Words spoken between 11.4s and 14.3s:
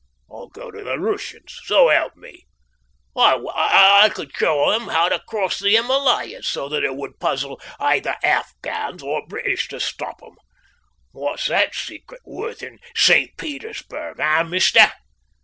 that secret worth in St. Petersburg,